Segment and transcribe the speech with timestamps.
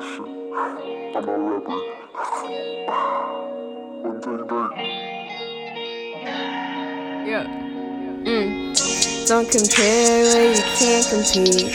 [0.00, 0.20] shit.
[1.16, 1.78] I'm a rapper.
[4.02, 4.38] One thing.
[7.26, 7.44] Yeah.
[8.24, 9.28] Mm.
[9.28, 11.72] Don't compare where you can't compete.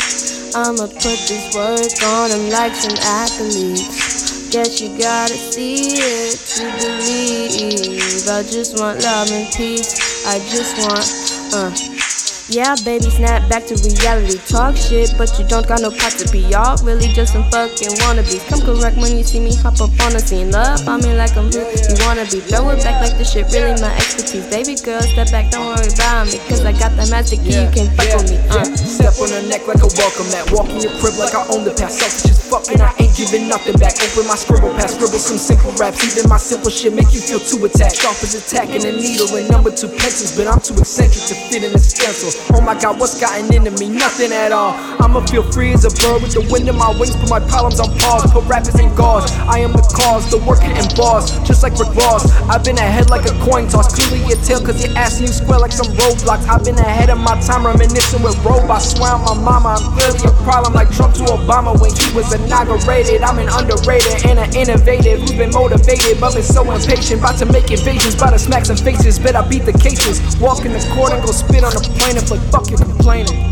[0.55, 4.49] I'ma put this work on them like some athletes.
[4.51, 8.27] Guess you gotta see it to believe.
[8.29, 10.25] I just want love and peace.
[10.25, 11.05] I just want,
[11.53, 12.22] uh.
[12.53, 14.37] Yeah, baby, snap back to reality.
[14.45, 16.45] Talk shit, but you don't got no pot to be.
[16.53, 18.45] Y'all really just some fucking wannabes.
[18.45, 20.53] Come correct when you see me hop up on the scene.
[20.53, 21.65] Love on me like I'm real.
[21.65, 24.45] You wanna be throw it back like the shit really my expertise.
[24.53, 26.37] Baby girl, step back, don't worry about me.
[26.45, 28.37] Cause I got that master key, you can fuck with me.
[28.53, 28.61] Uh.
[28.77, 30.45] Step on her neck like a welcome mat.
[30.53, 32.05] Walk in your crib like I own the past.
[32.05, 33.97] Selfish as fucking, I ain't giving nothing back.
[33.97, 36.05] Open my scribble past, scribble some simple raps.
[36.05, 37.97] Even my simple shit make you feel too attacked.
[37.97, 40.37] Sharp as attacking a needle and number two pencils.
[40.37, 42.42] But I'm too eccentric to fit in a stencil.
[42.51, 43.87] Oh my god, what's gotten into me?
[43.87, 44.75] Nothing at all.
[44.99, 47.15] I'ma feel free as a bird with the wind in my wings.
[47.15, 48.31] Put my problems on pause.
[48.31, 49.31] Put rappers in gauze.
[49.47, 51.31] I am the cause, the work and boss.
[51.47, 52.27] Just like Rick Ross.
[52.51, 53.95] I've been ahead like a coin toss.
[53.95, 56.43] Clearly your tail cause you're asking you square like some roadblocks.
[56.49, 58.91] I've been ahead of my time, reminiscing with robots.
[58.91, 62.33] Swear on my mama, I'm clearly a problem like Trump to Obama when he was
[62.33, 63.23] inaugurated.
[63.23, 67.21] I'm an underrated and an innovative who's been motivated but been so impatient.
[67.21, 69.19] About to make invasions, about to smack some faces.
[69.19, 70.19] Bet I beat the cases.
[70.37, 71.83] Walk in the court and go spit on the
[72.31, 73.51] like fuck you complaining.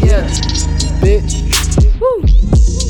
[0.00, 0.24] Yeah.
[1.02, 1.44] Bitch.
[2.00, 2.24] Woo.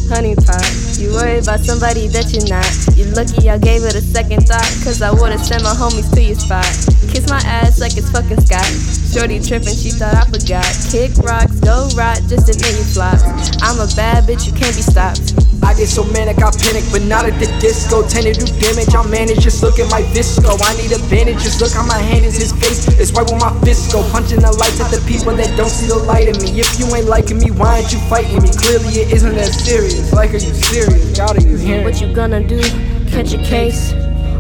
[0.08, 0.62] Honey pot,
[0.98, 2.66] you worry about somebody that you're not.
[2.94, 6.22] You lucky I gave it a second thought, cause I would've sent my homies to
[6.22, 6.66] your spot.
[7.10, 8.70] Kiss my ass like it's fucking Scott.
[9.10, 10.66] Shorty trippin', she thought I forgot.
[10.92, 13.18] Kick rocks, go rot, just admit you flop.
[13.62, 15.45] I'm a bad bitch, you can't be stopped.
[15.66, 18.06] I get so manic, I panic, but not at the disco.
[18.06, 19.42] Tend to do damage, I manage.
[19.42, 20.54] Just look at my visco.
[20.62, 22.86] I need a bandage, just look how my hand is his face.
[23.02, 24.06] It's right with my fist go.
[24.14, 26.54] Punching the lights at the people that don't see the light in me.
[26.54, 28.50] If you ain't liking me, why aren't you fighting me?
[28.54, 30.12] Clearly, it isn't that serious.
[30.12, 31.18] Like, are you serious?
[31.18, 31.82] God, are you hearing?
[31.82, 32.62] What you gonna do?
[33.10, 33.92] Catch a case?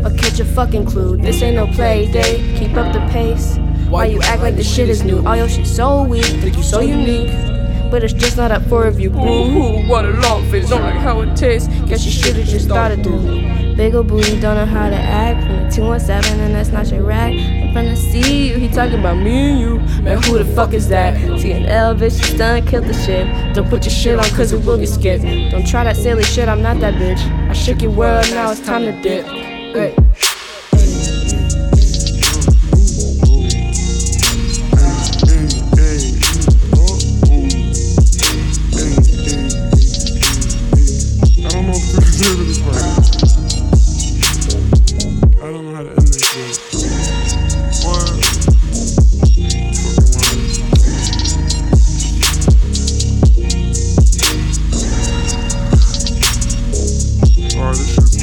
[0.06, 1.16] Or catch a fucking clue?
[1.16, 3.58] This ain't no play day, keep up the pace.
[3.90, 5.26] Why you act like the shit is new?
[5.26, 7.55] All your shit so weak, think you so unique.
[7.90, 9.10] But it's just not up for review.
[9.10, 11.68] Boo what a long face, don't like how it tastes.
[11.86, 13.74] Guess you should've just started to.
[13.76, 15.40] Big ol' booty, don't know how to act.
[15.42, 17.32] From the 217, and that's not your rack.
[17.32, 20.02] I'm trying to see you, he talking about me and you.
[20.02, 21.14] Man, who the fuck is that?
[21.14, 23.54] TNL, bitch, you done killed the shit.
[23.54, 25.24] Don't put your shit on, cause it will get skipped.
[25.52, 27.20] Don't try that silly shit, I'm not that bitch.
[27.48, 29.26] I shook your world, now it's time to dip.
[29.26, 29.94] Hey.
[57.56, 58.15] All right,